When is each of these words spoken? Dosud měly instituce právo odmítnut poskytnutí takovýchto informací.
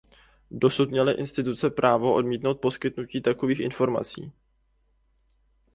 Dosud 0.51 0.89
měly 0.91 1.13
instituce 1.13 1.69
právo 1.69 2.13
odmítnut 2.15 2.61
poskytnutí 2.61 3.21
takovýchto 3.21 3.63
informací. 3.63 4.31